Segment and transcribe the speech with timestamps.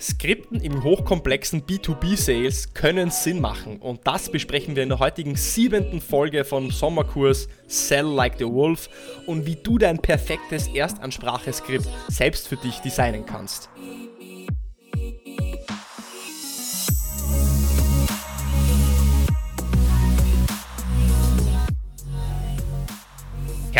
[0.00, 6.00] Skripten im hochkomplexen B2B-Sales können Sinn machen und das besprechen wir in der heutigen siebenten
[6.00, 8.88] Folge von Sommerkurs Sell Like the Wolf
[9.26, 13.68] und wie du dein perfektes Erstanspracheskript selbst für dich designen kannst.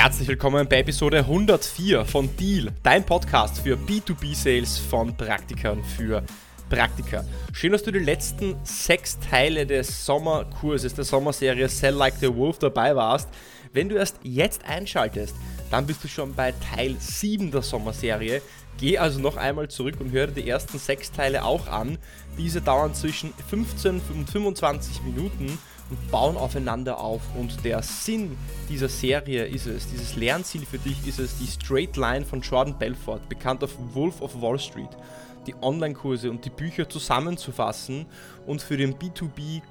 [0.05, 6.23] Herzlich willkommen bei Episode 104 von Deal, dein Podcast für B2B-Sales von Praktikern für
[6.69, 7.25] Praktiker.
[7.55, 12.59] Schön, dass du die letzten sechs Teile des Sommerkurses, der Sommerserie Sell Like the Wolf
[12.59, 13.31] dabei warst.
[13.73, 15.35] Wenn du erst jetzt einschaltest,
[15.71, 18.43] dann bist du schon bei Teil 7 der Sommerserie.
[18.77, 21.97] Geh also noch einmal zurück und höre die ersten sechs Teile auch an.
[22.37, 25.59] Diese dauern zwischen 15 und 25 Minuten
[25.91, 27.23] und bauen aufeinander auf.
[27.37, 28.37] Und der Sinn
[28.69, 32.79] dieser Serie ist es, dieses Lernziel für dich ist es, die Straight Line von Jordan
[32.79, 34.91] Belfort, bekannt auf Wolf of Wall Street,
[35.47, 38.07] die Online-Kurse und die Bücher zusammenzufassen
[38.47, 39.63] und für den B2B,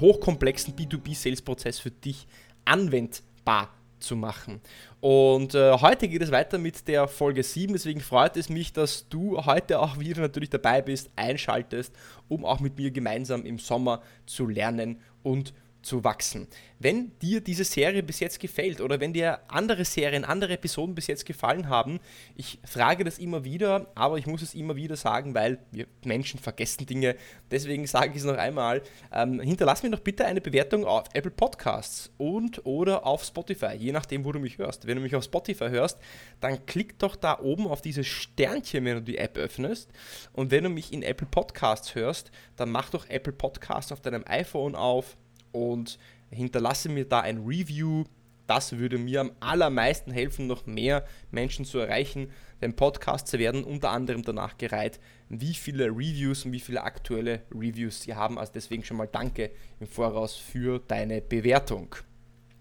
[0.00, 2.26] hochkomplexen B2B-Sales-Prozess für dich
[2.64, 3.68] anwendbar
[4.00, 4.60] zu machen.
[5.00, 9.08] Und äh, heute geht es weiter mit der Folge 7, deswegen freut es mich, dass
[9.08, 11.94] du heute auch wieder natürlich dabei bist, einschaltest,
[12.28, 16.46] um auch mit mir gemeinsam im Sommer zu lernen und zu wachsen.
[16.78, 21.06] Wenn dir diese Serie bis jetzt gefällt oder wenn dir andere Serien, andere Episoden bis
[21.06, 22.00] jetzt gefallen haben,
[22.36, 26.40] ich frage das immer wieder, aber ich muss es immer wieder sagen, weil wir Menschen
[26.40, 27.16] vergessen Dinge.
[27.50, 28.82] Deswegen sage ich es noch einmal.
[29.12, 33.92] Ähm, hinterlass mir doch bitte eine Bewertung auf Apple Podcasts und oder auf Spotify, je
[33.92, 34.86] nachdem, wo du mich hörst.
[34.86, 35.98] Wenn du mich auf Spotify hörst,
[36.40, 39.90] dann klick doch da oben auf dieses Sternchen, wenn du die App öffnest.
[40.32, 44.24] Und wenn du mich in Apple Podcasts hörst, dann mach doch Apple Podcasts auf deinem
[44.26, 45.16] iPhone auf
[45.52, 45.98] und
[46.30, 48.04] hinterlasse mir da ein Review.
[48.46, 52.30] Das würde mir am allermeisten helfen, noch mehr Menschen zu erreichen.
[52.60, 54.98] Denn Podcasts werden unter anderem danach gereiht,
[55.28, 58.38] wie viele Reviews und wie viele aktuelle Reviews sie haben.
[58.38, 61.94] Also deswegen schon mal danke im Voraus für deine Bewertung.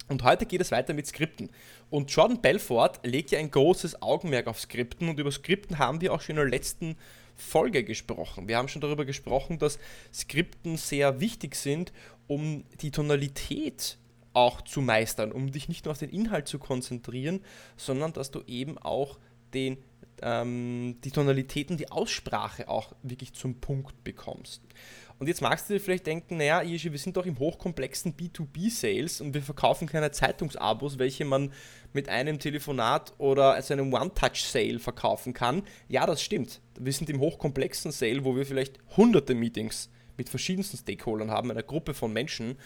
[0.08, 1.50] Und heute geht es weiter mit Skripten.
[1.90, 6.14] Und Jordan Belfort legt ja ein großes Augenmerk auf Skripten und über Skripten haben wir
[6.14, 6.98] auch schon in der letzten
[7.36, 8.48] Folge gesprochen.
[8.48, 9.80] Wir haben schon darüber gesprochen, dass
[10.14, 11.94] Skripten sehr wichtig sind,
[12.30, 13.98] um die Tonalität
[14.34, 17.42] auch zu meistern, um dich nicht nur auf den Inhalt zu konzentrieren,
[17.76, 19.18] sondern dass du eben auch
[19.54, 19.78] den,
[20.22, 24.62] ähm, die Tonalitäten, die Aussprache auch wirklich zum Punkt bekommst.
[25.18, 29.22] Und jetzt magst du dir vielleicht denken, naja, Ishi, wir sind doch im hochkomplexen B2B-Sales
[29.22, 31.52] und wir verkaufen keine Zeitungsabos, welche man
[31.92, 35.64] mit einem Telefonat oder also einem One-Touch-Sale verkaufen kann.
[35.90, 36.62] Ja, das stimmt.
[36.80, 41.64] Wir sind im hochkomplexen Sale, wo wir vielleicht hunderte Meetings mit verschiedensten Stakeholdern haben, einer
[41.64, 42.58] Gruppe von Menschen.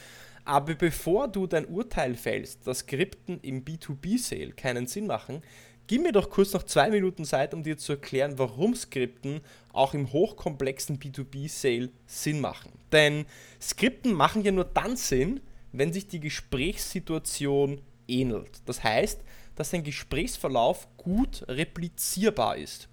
[0.44, 5.42] Aber bevor du dein Urteil fällst, dass Skripten im B2B-Sale keinen Sinn machen,
[5.86, 9.42] Gib mir doch kurz noch zwei Minuten Zeit, um dir zu erklären, warum Skripten
[9.74, 12.72] auch im hochkomplexen B2B-Sale Sinn machen.
[12.94, 13.26] Denn
[13.62, 15.42] Skripten machen ja nur dann Sinn,
[15.74, 18.62] wenn sich die Gesprächssituation ähnelt.
[18.66, 19.22] Das heißt,
[19.56, 22.88] dass ein Gesprächsverlauf gut replizierbar ist.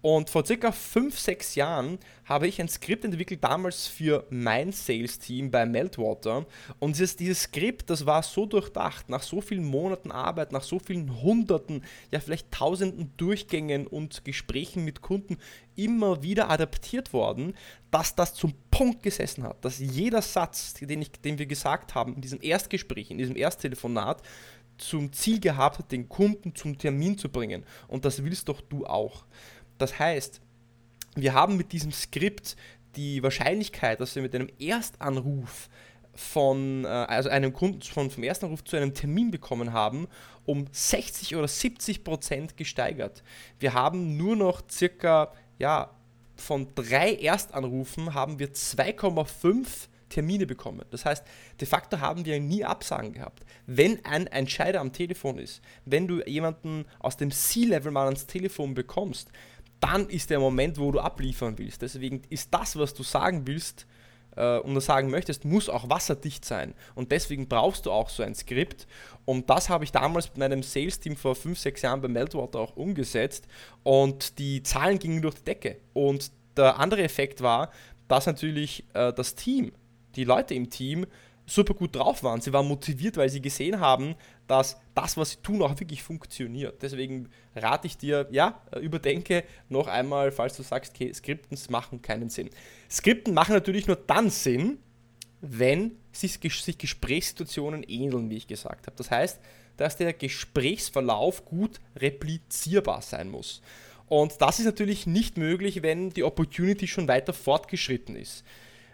[0.00, 5.50] Und vor circa 5, 6 Jahren habe ich ein Skript entwickelt, damals für mein Sales-Team
[5.50, 6.46] bei Meltwater.
[6.78, 10.78] Und dieses, dieses Skript, das war so durchdacht, nach so vielen Monaten Arbeit, nach so
[10.78, 15.36] vielen Hunderten, ja vielleicht Tausenden Durchgängen und Gesprächen mit Kunden
[15.74, 17.54] immer wieder adaptiert worden,
[17.90, 22.14] dass das zum Punkt gesessen hat, dass jeder Satz, den, ich, den wir gesagt haben
[22.14, 24.22] in diesem Erstgespräch, in diesem Ersttelefonat,
[24.78, 27.64] zum Ziel gehabt hat, den Kunden zum Termin zu bringen.
[27.88, 29.24] Und das willst doch du auch.
[29.78, 30.40] Das heißt,
[31.14, 32.56] wir haben mit diesem Skript
[32.96, 35.68] die Wahrscheinlichkeit, dass wir mit einem Erstanruf
[36.14, 40.08] von, äh, also einem Kunden von, vom Erstanruf zu einem Termin bekommen haben,
[40.46, 43.22] um 60 oder 70 Prozent gesteigert.
[43.60, 45.90] Wir haben nur noch circa, ja,
[46.34, 50.84] von drei Erstanrufen haben wir 2,5 Termine bekommen.
[50.90, 51.24] Das heißt,
[51.60, 53.44] de facto haben wir nie Absagen gehabt.
[53.66, 58.74] Wenn ein Entscheider am Telefon ist, wenn du jemanden aus dem C-Level mal ans Telefon
[58.74, 59.30] bekommst,
[59.80, 61.82] dann ist der Moment, wo du abliefern willst.
[61.82, 63.86] Deswegen ist das, was du sagen willst
[64.36, 66.74] äh, und sagen möchtest, muss auch wasserdicht sein.
[66.94, 68.86] Und deswegen brauchst du auch so ein Skript.
[69.24, 72.76] Und das habe ich damals mit meinem Sales-Team vor 5, 6 Jahren bei Meltwater auch
[72.76, 73.46] umgesetzt.
[73.82, 75.76] Und die Zahlen gingen durch die Decke.
[75.92, 77.70] Und der andere Effekt war,
[78.08, 79.72] dass natürlich äh, das Team,
[80.16, 81.06] die Leute im Team,
[81.46, 82.40] super gut drauf waren.
[82.40, 84.14] Sie waren motiviert, weil sie gesehen haben,
[84.48, 86.82] dass das, was sie tun, auch wirklich funktioniert.
[86.82, 92.30] Deswegen rate ich dir, ja, überdenke noch einmal, falls du sagst, okay, Skripten machen keinen
[92.30, 92.50] Sinn.
[92.90, 94.78] Skripten machen natürlich nur dann Sinn,
[95.40, 98.96] wenn sich, Gesprächssituationen ähneln, wie ich gesagt habe.
[98.96, 99.38] Das heißt,
[99.76, 103.62] dass der Gesprächsverlauf gut replizierbar sein muss.
[104.08, 108.42] Und das ist natürlich nicht möglich, wenn die Opportunity schon weiter fortgeschritten ist.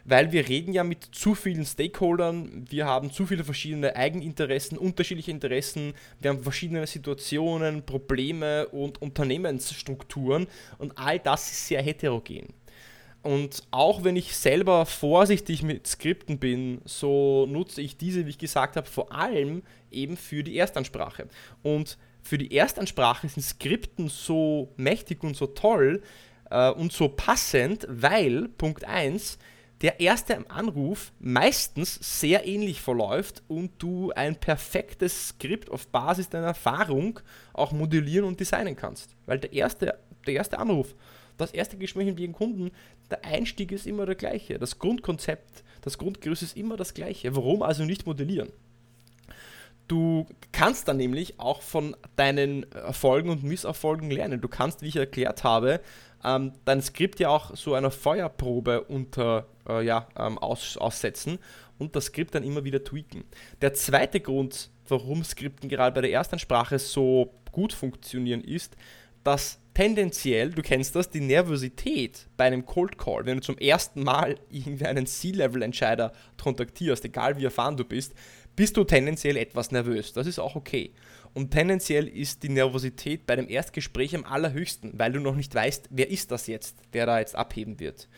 [0.05, 5.31] Weil wir reden ja mit zu vielen Stakeholdern, wir haben zu viele verschiedene Eigeninteressen, unterschiedliche
[5.31, 10.47] Interessen, wir haben verschiedene Situationen, Probleme und Unternehmensstrukturen
[10.77, 12.49] und all das ist sehr heterogen.
[13.23, 18.39] Und auch wenn ich selber vorsichtig mit Skripten bin, so nutze ich diese, wie ich
[18.39, 21.29] gesagt habe, vor allem eben für die Erstansprache.
[21.63, 26.03] Und für die Erstansprache sind Skripten so mächtig und so toll
[26.51, 29.39] äh, und so passend, weil, Punkt 1,
[29.85, 36.47] der erste Anruf meistens sehr ähnlich verläuft und du ein perfektes Skript auf Basis deiner
[36.47, 37.21] Erfahrung
[37.53, 39.15] auch modellieren und designen kannst.
[39.27, 40.95] Weil der erste, der erste Anruf,
[41.37, 42.71] das erste Gespräch mit dem Kunden,
[43.11, 44.59] der Einstieg ist immer der gleiche.
[44.59, 47.37] Das Grundkonzept, das Grundgerüst ist immer das gleiche.
[47.37, 48.49] Warum also nicht modellieren?
[49.87, 54.41] Du kannst dann nämlich auch von deinen Erfolgen und Misserfolgen lernen.
[54.41, 55.83] Du kannst, wie ich erklärt habe,
[56.25, 61.39] ähm, dein Skript ja auch so einer Feuerprobe unter, äh, ja, ähm, aus, aussetzen
[61.79, 63.25] und das Skript dann immer wieder tweaken.
[63.61, 68.77] Der zweite Grund, warum Skripten gerade bei der Erstansprache so gut funktionieren, ist,
[69.23, 74.05] dass tendenziell, du kennst das, die Nervosität bei einem Cold Call, wenn du zum ersten
[74.05, 78.15] Mal irgendeinen C-Level-Entscheider kontaktierst, egal wie erfahren du bist,
[78.55, 80.13] bist du tendenziell etwas nervös.
[80.13, 80.93] Das ist auch okay.
[81.33, 85.89] Und tendenziell ist die Nervosität bei dem Erstgespräch am allerhöchsten, weil du noch nicht weißt,
[85.91, 88.09] wer ist das jetzt, der da jetzt abheben wird.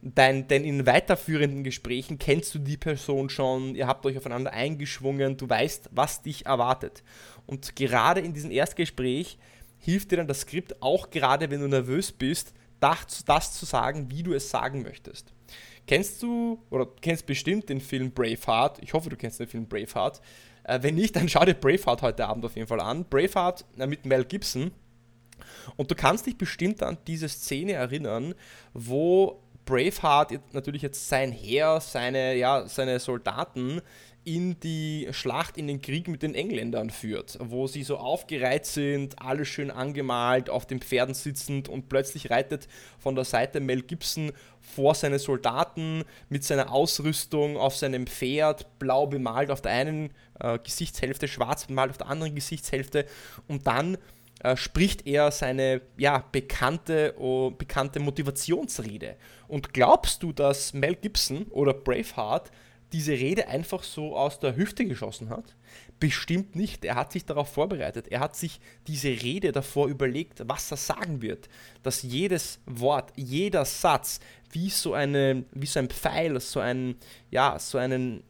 [0.00, 5.36] Dein, denn in weiterführenden Gesprächen kennst du die Person schon, ihr habt euch aufeinander eingeschwungen,
[5.36, 7.02] du weißt, was dich erwartet.
[7.46, 9.38] Und gerade in diesem Erstgespräch
[9.78, 14.08] hilft dir dann das Skript auch gerade, wenn du nervös bist, das, das zu sagen,
[14.10, 15.32] wie du es sagen möchtest.
[15.88, 18.78] Kennst du oder kennst bestimmt den Film Braveheart?
[18.82, 20.20] Ich hoffe, du kennst den Film Braveheart.
[20.64, 23.04] Äh, wenn nicht, dann schau dir Braveheart heute Abend auf jeden Fall an.
[23.06, 24.70] Braveheart äh, mit Mel Gibson.
[25.76, 28.34] Und du kannst dich bestimmt an diese Szene erinnern,
[28.74, 33.82] wo Braveheart natürlich jetzt sein Heer, seine, ja, seine Soldaten
[34.24, 39.20] in die Schlacht, in den Krieg mit den Engländern führt, wo sie so aufgereiht sind,
[39.20, 42.66] alles schön angemalt, auf den Pferden sitzend und plötzlich reitet
[42.98, 49.06] von der Seite Mel Gibson vor seine Soldaten mit seiner Ausrüstung auf seinem Pferd, blau
[49.06, 50.10] bemalt auf der einen
[50.40, 53.04] äh, Gesichtshälfte, schwarz bemalt auf der anderen Gesichtshälfte
[53.48, 53.98] und dann
[54.40, 59.16] äh, spricht er seine ja, bekannte, oh, bekannte Motivationsrede.
[59.48, 62.50] Und glaubst du, dass Mel Gibson oder Braveheart
[62.92, 65.56] diese Rede einfach so aus der Hüfte geschossen hat?
[66.00, 66.84] Bestimmt nicht.
[66.84, 68.08] Er hat sich darauf vorbereitet.
[68.08, 71.48] Er hat sich diese Rede davor überlegt, was er sagen wird.
[71.82, 74.20] Dass jedes Wort, jeder Satz
[74.52, 76.96] wie so, eine, wie so ein Pfeil, so, ein,
[77.30, 78.22] ja, so einen,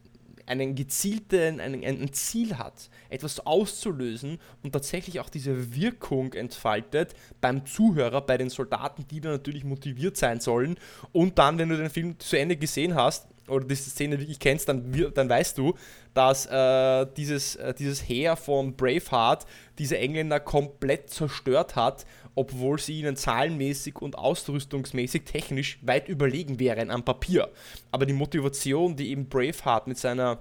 [0.49, 7.65] einen gezielten, ein, ein Ziel hat, etwas auszulösen und tatsächlich auch diese Wirkung entfaltet beim
[7.65, 10.77] Zuhörer, bei den Soldaten, die dann natürlich motiviert sein sollen.
[11.11, 14.69] Und dann, wenn du den Film zu Ende gesehen hast, oder diese Szene wirklich kennst,
[14.69, 15.73] dann, dann weißt du,
[16.13, 19.45] dass äh, dieses, äh, dieses Heer von Braveheart
[19.77, 22.05] diese Engländer komplett zerstört hat,
[22.35, 27.49] obwohl sie ihnen zahlenmäßig und ausrüstungsmäßig technisch weit überlegen wären am Papier.
[27.91, 30.39] Aber die Motivation, die eben Braveheart mit seiner,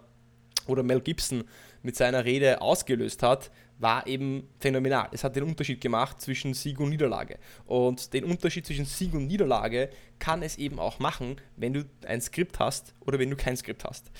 [0.66, 1.44] oder Mel Gibson
[1.82, 5.08] mit seiner Rede ausgelöst hat, war eben phänomenal.
[5.12, 7.38] Es hat den Unterschied gemacht zwischen Sieg und Niederlage.
[7.66, 12.20] Und den Unterschied zwischen Sieg und Niederlage kann es eben auch machen, wenn du ein
[12.20, 14.10] Skript hast oder wenn du kein Skript hast.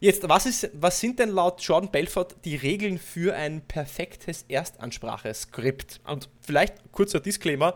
[0.00, 6.00] Jetzt, was, ist, was sind denn laut Jordan Belfort die Regeln für ein perfektes Erstansprache-Skript?
[6.04, 7.74] Und vielleicht kurzer Disclaimer,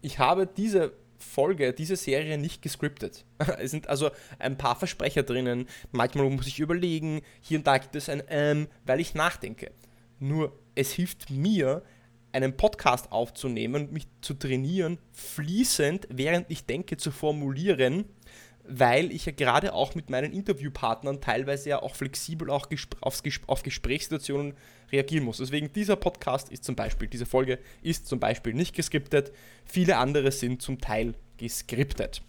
[0.00, 3.24] ich habe diese Folge, diese Serie nicht gescriptet.
[3.58, 7.96] Es sind also ein paar Versprecher drinnen, manchmal muss ich überlegen, hier und da gibt
[7.96, 9.70] es ein Ähm, weil ich nachdenke.
[10.18, 11.82] Nur es hilft mir,
[12.32, 18.06] einen Podcast aufzunehmen, mich zu trainieren, fließend, während ich denke, zu formulieren,
[18.64, 23.22] weil ich ja gerade auch mit meinen Interviewpartnern teilweise ja auch flexibel auch gesp auf,
[23.22, 24.54] Gesp auf Gesprächssituationen
[24.90, 25.38] reagieren muss.
[25.38, 29.32] Deswegen dieser Podcast ist zum Beispiel, diese Folge ist zum Beispiel nicht geskriptet,
[29.64, 32.22] viele andere sind zum Teil geskriptet.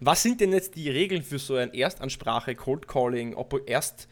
[0.00, 3.36] Was sind denn jetzt die Regeln für so ein Erstansprache, Cold Calling,
[3.66, 4.08] erst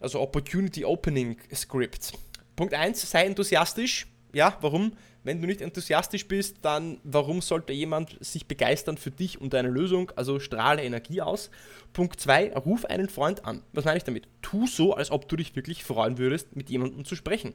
[0.00, 2.12] also Opportunity Opening Script.
[2.54, 4.06] Punkt 1, sei enthusiastisch.
[4.32, 4.92] Ja, warum?
[5.24, 9.68] Wenn du nicht enthusiastisch bist, dann warum sollte jemand sich begeistern für dich und deine
[9.68, 10.12] Lösung?
[10.14, 11.50] Also strahle Energie aus.
[11.92, 13.62] Punkt 2, ruf einen Freund an.
[13.72, 14.28] Was meine ich damit?
[14.42, 17.54] Tu so, als ob du dich wirklich freuen würdest, mit jemandem zu sprechen.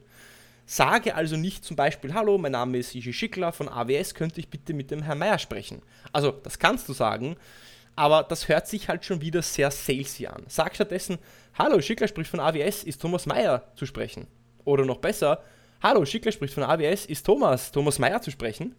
[0.66, 4.48] Sage also nicht zum Beispiel, hallo, mein Name ist Iji Schickler von AWS, könnte ich
[4.48, 5.82] bitte mit dem Herrn Meier sprechen?
[6.12, 7.36] Also, das kannst du sagen,
[7.96, 10.44] aber das hört sich halt schon wieder sehr salesy an.
[10.46, 11.18] Sag stattdessen,
[11.54, 14.26] hallo, Schickler spricht von AWS, ist Thomas Meyer zu sprechen?
[14.64, 15.42] Oder noch besser,
[15.82, 18.74] hallo, Schickler spricht von AWS, ist Thomas, Thomas Meyer zu sprechen?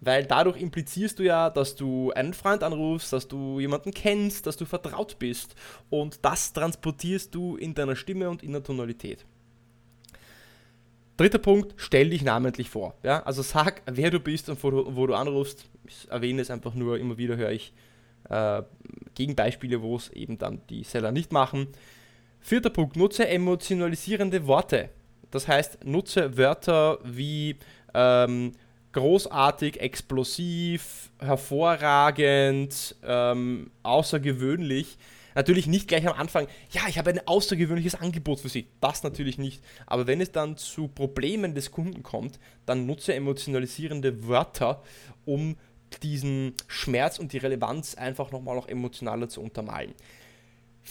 [0.00, 4.56] Weil dadurch implizierst du ja, dass du einen Freund anrufst, dass du jemanden kennst, dass
[4.56, 5.54] du vertraut bist.
[5.88, 9.24] Und das transportierst du in deiner Stimme und in der Tonalität.
[11.16, 12.94] Dritter Punkt, stell dich namentlich vor.
[13.02, 13.22] Ja?
[13.22, 15.64] Also sag, wer du bist und wo du, wo du anrufst.
[15.86, 17.72] Ich erwähne es einfach nur, immer wieder höre ich
[18.28, 18.62] äh,
[19.14, 21.68] Gegenbeispiele, wo es eben dann die Seller nicht machen.
[22.40, 24.90] Vierter Punkt, nutze emotionalisierende Worte.
[25.34, 27.56] Das heißt, nutze Wörter wie
[27.92, 28.52] ähm,
[28.92, 34.96] großartig, explosiv, hervorragend, ähm, außergewöhnlich.
[35.34, 38.68] Natürlich nicht gleich am Anfang, ja, ich habe ein außergewöhnliches Angebot für Sie.
[38.80, 39.60] Das natürlich nicht.
[39.86, 44.84] Aber wenn es dann zu Problemen des Kunden kommt, dann nutze emotionalisierende Wörter,
[45.24, 45.56] um
[46.04, 49.94] diesen Schmerz und die Relevanz einfach nochmal auch emotionaler zu untermalen.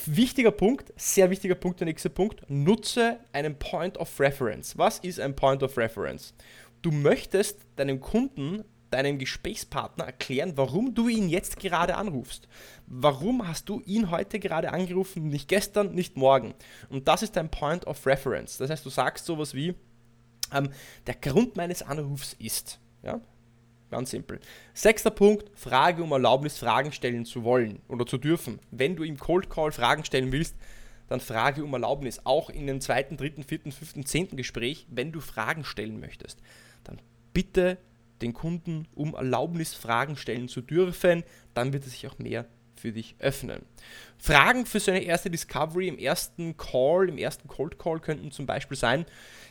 [0.05, 4.77] Wichtiger Punkt, sehr wichtiger Punkt, der nächste Punkt, nutze einen Point of Reference.
[4.77, 6.33] Was ist ein Point of Reference?
[6.81, 12.47] Du möchtest deinem Kunden, deinem Gesprächspartner erklären, warum du ihn jetzt gerade anrufst.
[12.87, 16.53] Warum hast du ihn heute gerade angerufen, nicht gestern, nicht morgen?
[16.89, 18.57] Und das ist dein Point of Reference.
[18.57, 19.75] Das heißt, du sagst sowas wie,
[20.51, 20.69] ähm,
[21.07, 22.79] der Grund meines Anrufs ist.
[23.03, 23.21] Ja?
[23.93, 24.39] Ganz simpel.
[24.73, 28.57] Sechster Punkt, Frage um Erlaubnis, Fragen stellen zu wollen oder zu dürfen.
[28.71, 30.55] Wenn du im Cold Call Fragen stellen willst,
[31.09, 32.19] dann frage um Erlaubnis.
[32.23, 36.39] Auch in dem zweiten, dritten, vierten, fünften, zehnten Gespräch, wenn du Fragen stellen möchtest,
[36.85, 36.99] dann
[37.33, 37.77] bitte
[38.23, 41.23] den Kunden um Erlaubnis, Fragen stellen zu dürfen.
[41.53, 43.61] Dann wird er sich auch mehr für dich öffnen.
[44.17, 48.45] Fragen für so eine erste Discovery im ersten Call, im ersten Cold Call könnten zum
[48.45, 49.05] Beispiel sein,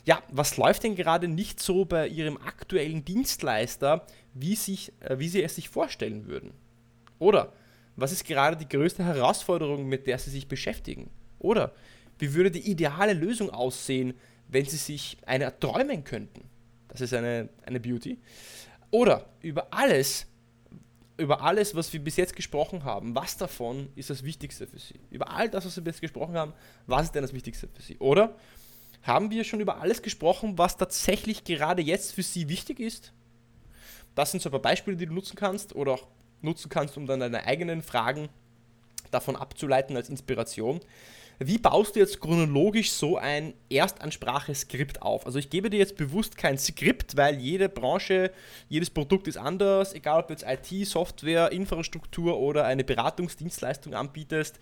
[0.04, 5.28] ja, was läuft denn gerade nicht so bei Ihrem aktuellen Dienstleister, wie, sich, äh, wie
[5.28, 6.52] Sie es sich vorstellen würden?
[7.18, 7.52] Oder
[7.96, 11.10] was ist gerade die größte Herausforderung, mit der Sie sich beschäftigen?
[11.38, 11.72] Oder
[12.18, 14.14] wie würde die ideale Lösung aussehen,
[14.48, 16.48] wenn Sie sich eine erträumen könnten?
[16.88, 18.18] Das ist eine, eine Beauty.
[18.90, 20.26] Oder über alles,
[21.16, 25.00] über alles, was wir bis jetzt gesprochen haben, was davon ist das Wichtigste für Sie?
[25.10, 26.52] Über all das, was wir bis jetzt gesprochen haben,
[26.86, 27.96] was ist denn das Wichtigste für Sie?
[27.98, 28.36] Oder
[29.02, 33.12] haben wir schon über alles gesprochen, was tatsächlich gerade jetzt für Sie wichtig ist?
[34.14, 36.06] Das sind so ein paar Beispiele, die du nutzen kannst oder auch
[36.42, 38.28] nutzen kannst, um dann deine eigenen Fragen
[39.10, 40.80] davon abzuleiten als Inspiration.
[41.38, 45.26] Wie baust du jetzt chronologisch so ein Erstansprache-Skript auf?
[45.26, 48.30] Also ich gebe dir jetzt bewusst kein Skript, weil jede Branche,
[48.68, 54.58] jedes Produkt ist anders, egal ob du jetzt IT, Software, Infrastruktur oder eine Beratungsdienstleistung anbietest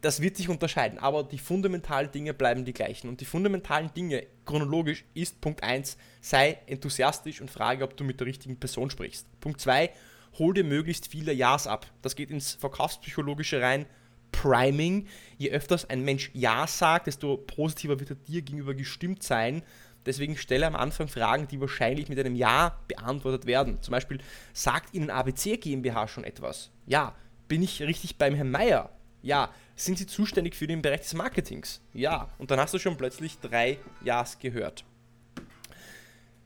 [0.00, 3.08] das wird sich unterscheiden, aber die fundamentalen Dinge bleiben die gleichen.
[3.08, 8.20] Und die fundamentalen Dinge chronologisch ist Punkt 1, sei enthusiastisch und frage, ob du mit
[8.20, 9.26] der richtigen Person sprichst.
[9.40, 9.90] Punkt 2,
[10.38, 11.86] hol dir möglichst viele Ja's ab.
[12.02, 13.86] Das geht ins Verkaufspsychologische rein.
[14.30, 15.08] Priming.
[15.36, 19.62] Je öfters ein Mensch Ja sagt, desto positiver wird er dir gegenüber gestimmt sein.
[20.06, 23.82] Deswegen stelle am Anfang Fragen, die wahrscheinlich mit einem Ja beantwortet werden.
[23.82, 24.18] Zum Beispiel,
[24.52, 26.70] sagt Ihnen ABC GmbH schon etwas?
[26.86, 27.16] Ja.
[27.48, 28.90] Bin ich richtig beim Herrn Meier?
[29.22, 29.52] Ja.
[29.76, 31.80] Sind Sie zuständig für den Bereich des Marketings?
[31.92, 32.28] Ja.
[32.38, 34.84] Und dann hast du schon plötzlich drei Ja's gehört.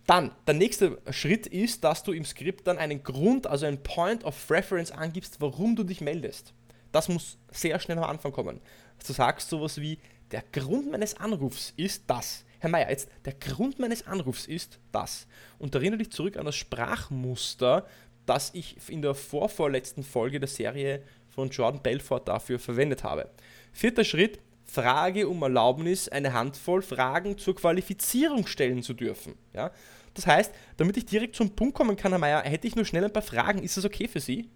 [0.07, 4.25] Dann, der nächste Schritt ist, dass du im Skript dann einen Grund, also einen Point
[4.25, 6.53] of Reference angibst, warum du dich meldest.
[6.91, 8.61] Das muss sehr schnell am Anfang kommen.
[9.07, 9.99] Du sagst sowas wie,
[10.31, 12.45] der Grund meines Anrufs ist das.
[12.59, 15.27] Herr Meier, jetzt, der Grund meines Anrufs ist das.
[15.59, 17.87] Und erinnere dich zurück an das Sprachmuster,
[18.27, 21.03] das ich in der vorvorletzten Folge der Serie
[21.35, 23.29] von Jordan Belfort dafür verwendet habe.
[23.73, 29.35] Vierter Schritt, Frage um Erlaubnis, eine Handvoll Fragen zur Qualifizierung stellen zu dürfen.
[29.53, 29.71] Ja?
[30.15, 33.05] Das heißt, damit ich direkt zum Punkt kommen kann, Herr Mayer, hätte ich nur schnell
[33.05, 33.63] ein paar Fragen.
[33.63, 34.49] Ist das okay für Sie?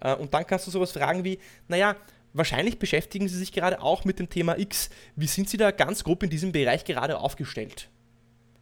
[0.00, 1.38] Äh, und dann kannst du sowas fragen wie,
[1.68, 1.96] naja,
[2.32, 4.90] wahrscheinlich beschäftigen Sie sich gerade auch mit dem Thema X.
[5.16, 7.88] Wie sind Sie da ganz grob in diesem Bereich gerade aufgestellt?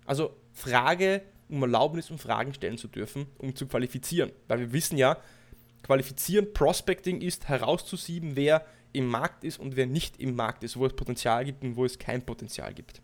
[0.07, 4.33] Also Frage um Erlaubnis und Fragen stellen zu dürfen, um zu qualifizieren.
[4.49, 5.19] Weil wir wissen ja,
[5.85, 8.65] Qualifizieren, Prospecting ist herauszusieben, wer
[8.95, 11.85] im Markt ist und wer nicht im Markt ist, wo es Potenzial gibt und wo
[11.85, 13.03] es kein Potenzial gibt.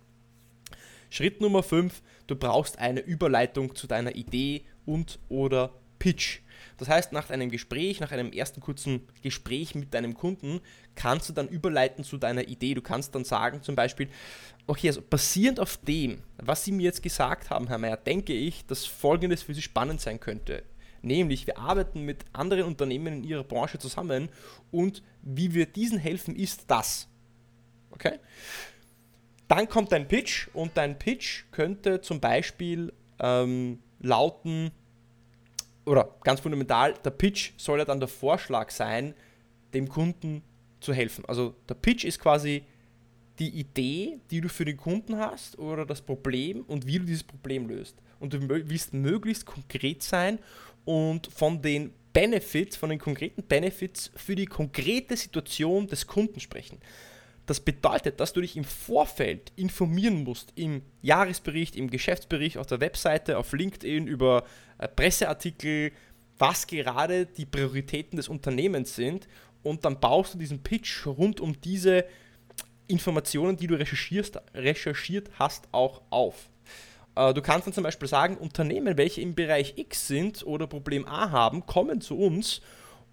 [1.10, 6.38] Schritt Nummer 5, du brauchst eine Überleitung zu deiner Idee und oder Pitch.
[6.78, 10.60] Das heißt, nach einem Gespräch, nach einem ersten kurzen Gespräch mit deinem Kunden,
[10.94, 12.72] kannst du dann überleiten zu deiner Idee.
[12.72, 14.08] Du kannst dann sagen zum Beispiel,
[14.66, 18.64] okay, also basierend auf dem, was Sie mir jetzt gesagt haben, Herr Mayer, denke ich,
[18.64, 20.62] dass Folgendes für Sie spannend sein könnte.
[21.02, 24.28] Nämlich, wir arbeiten mit anderen Unternehmen in ihrer Branche zusammen
[24.70, 27.08] und wie wir diesen helfen, ist das.
[27.90, 28.18] Okay?
[29.48, 34.70] Dann kommt dein Pitch und dein Pitch könnte zum Beispiel ähm, lauten,
[35.86, 39.14] oder ganz fundamental, der Pitch soll ja dann der Vorschlag sein,
[39.74, 40.42] dem Kunden
[40.80, 41.24] zu helfen.
[41.26, 42.64] Also der Pitch ist quasi
[43.38, 47.24] die Idee, die du für den Kunden hast oder das Problem und wie du dieses
[47.24, 47.96] Problem löst.
[48.20, 50.38] und du willst möglichst konkret sein
[50.84, 56.78] und von den Benefits, von den konkreten Benefits für die konkrete Situation des Kunden sprechen.
[57.46, 62.80] Das bedeutet, dass du dich im Vorfeld informieren musst, im Jahresbericht, im Geschäftsbericht, auf der
[62.80, 64.44] Webseite, auf LinkedIn, über
[64.78, 65.92] äh, Presseartikel,
[66.38, 69.26] was gerade die Prioritäten des Unternehmens sind.
[69.62, 72.04] Und dann baust du diesen Pitch rund um diese
[72.86, 76.48] Informationen, die du recherchiert hast, auch auf.
[77.14, 81.06] Äh, du kannst dann zum Beispiel sagen, Unternehmen, welche im Bereich X sind oder Problem
[81.06, 82.60] A haben, kommen zu uns,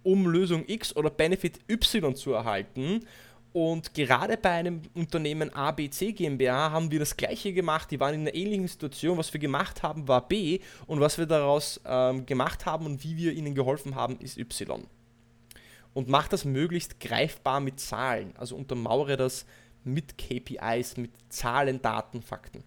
[0.02, 3.04] um Lösung X oder Benefit Y zu erhalten.
[3.52, 7.90] Und gerade bei einem Unternehmen ABC GmbH haben wir das gleiche gemacht.
[7.90, 9.18] Die waren in einer ähnlichen Situation.
[9.18, 10.60] Was wir gemacht haben, war B.
[10.86, 14.86] Und was wir daraus ähm, gemacht haben und wie wir ihnen geholfen haben, ist Y.
[15.94, 18.34] Und mach das möglichst greifbar mit Zahlen.
[18.36, 19.46] Also untermauere das
[19.82, 22.62] mit KPIs, mit Zahlen, Daten, Fakten.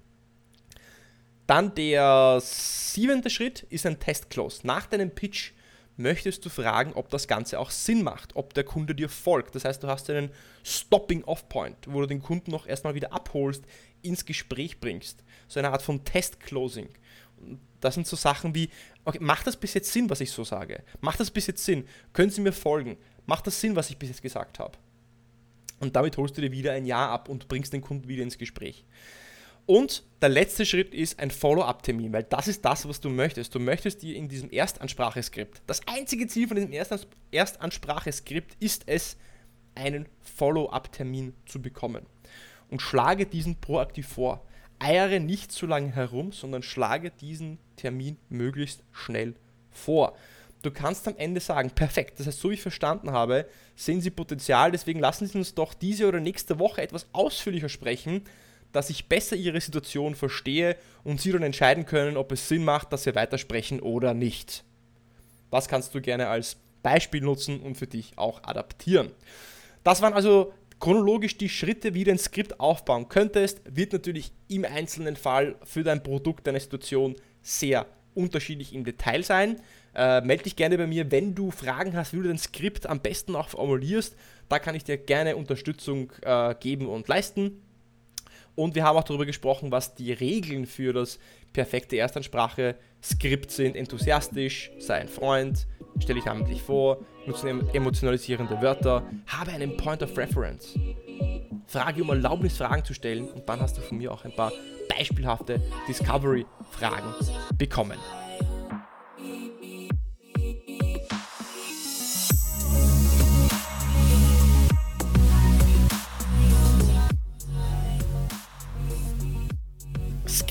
[1.48, 4.66] Dann der siebente Schritt ist ein Test-Close.
[4.66, 5.52] Nach deinem Pitch
[5.98, 9.56] möchtest du fragen, ob das Ganze auch Sinn macht, ob der Kunde dir folgt.
[9.56, 10.32] Das heißt, du hast einen
[10.64, 13.64] Stopping-Off-Point, wo du den Kunden noch erstmal wieder abholst,
[14.02, 15.24] ins Gespräch bringst.
[15.48, 16.90] So eine Art von Test-Closing.
[17.80, 18.70] Das sind so Sachen wie,
[19.06, 20.84] okay, macht das bis jetzt Sinn, was ich so sage?
[21.02, 21.88] Macht das bis jetzt Sinn?
[22.14, 22.98] Können Sie mir folgen?
[23.26, 24.78] Macht das Sinn, was ich bis jetzt gesagt habe?
[25.80, 28.38] Und damit holst du dir wieder ein Ja ab und bringst den Kunden wieder ins
[28.38, 28.86] Gespräch.
[29.66, 33.56] Und der letzte Schritt ist ein Follow-up-Termin, weil das ist das, was du möchtest.
[33.56, 36.74] Du möchtest dir in diesem Erstanspracheskript, das einzige Ziel von diesem
[37.32, 39.18] Erstanspracheskript ist es,
[39.76, 42.06] einen Follow-up-Termin zu bekommen.
[42.70, 44.46] Und schlage diesen proaktiv vor.
[44.80, 49.36] Eiere nicht zu lange herum, sondern schlage diesen Termin möglichst schnell
[49.70, 50.16] vor.
[50.62, 54.12] Du kannst am Ende sagen, perfekt, das heißt, so wie ich verstanden habe, sehen Sie
[54.12, 58.24] Potenzial, deswegen lassen Sie uns doch diese oder nächste Woche etwas ausführlicher sprechen,
[58.72, 62.94] dass ich besser ihre Situation verstehe und sie dann entscheiden können, ob es Sinn macht,
[62.94, 64.64] dass wir weitersprechen oder nicht.
[65.50, 69.12] Das kannst du gerne als Beispiel nutzen und für dich auch adaptieren.
[69.84, 73.62] Das waren also chronologisch die Schritte, wie du ein Skript aufbauen könntest.
[73.66, 79.62] Wird natürlich im einzelnen Fall für dein Produkt, deine Situation sehr unterschiedlich im Detail sein.
[79.94, 83.02] Äh, melde dich gerne bei mir, wenn du Fragen hast, wie du dein Skript am
[83.02, 84.16] besten auch formulierst.
[84.50, 87.62] Da kann ich dir gerne Unterstützung äh, geben und leisten.
[88.62, 91.18] Und wir haben auch darüber gesprochen, was die Regeln für das
[91.52, 93.76] perfekte Erstansprache-Skript sind.
[93.76, 95.66] Enthusiastisch, sei ein Freund,
[96.00, 100.78] stelle dich namentlich vor, nutze emotionalisierende Wörter, habe einen Point of Reference.
[101.66, 104.52] Frage um Erlaubnis, Fragen zu stellen und dann hast du von mir auch ein paar
[104.96, 107.16] beispielhafte Discovery-Fragen
[107.58, 107.98] bekommen.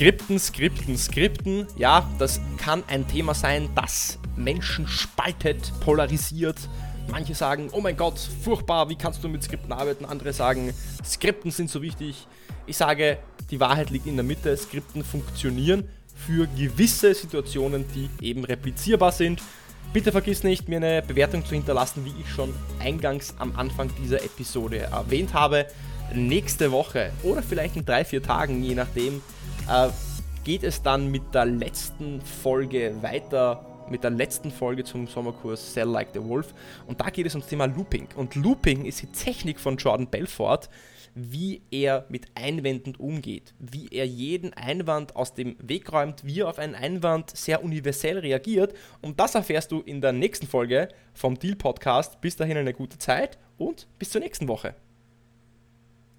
[0.00, 1.66] Skripten, Skripten, Skripten.
[1.76, 6.56] Ja, das kann ein Thema sein, das Menschen spaltet, polarisiert.
[7.10, 10.06] Manche sagen, oh mein Gott, furchtbar, wie kannst du mit Skripten arbeiten?
[10.06, 10.72] Andere sagen,
[11.04, 12.26] Skripten sind so wichtig.
[12.66, 13.18] Ich sage,
[13.50, 14.56] die Wahrheit liegt in der Mitte.
[14.56, 19.42] Skripten funktionieren für gewisse Situationen, die eben replizierbar sind.
[19.92, 24.24] Bitte vergiss nicht, mir eine Bewertung zu hinterlassen, wie ich schon eingangs am Anfang dieser
[24.24, 25.66] Episode erwähnt habe.
[26.14, 29.20] Nächste Woche oder vielleicht in drei, vier Tagen, je nachdem,
[29.68, 29.88] äh,
[30.44, 35.88] geht es dann mit der letzten Folge weiter, mit der letzten Folge zum Sommerkurs Sell
[35.88, 36.54] Like the Wolf.
[36.86, 38.08] Und da geht es ums Thema Looping.
[38.16, 40.68] Und Looping ist die Technik von Jordan Belfort,
[41.14, 46.48] wie er mit Einwänden umgeht, wie er jeden Einwand aus dem Weg räumt, wie er
[46.48, 48.74] auf einen Einwand sehr universell reagiert.
[49.02, 52.20] Und das erfährst du in der nächsten Folge vom Deal Podcast.
[52.20, 54.74] Bis dahin eine gute Zeit und bis zur nächsten Woche.